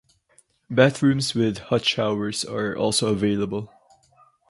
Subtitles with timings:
[0.67, 3.71] Bathrooms with hot showers are also available.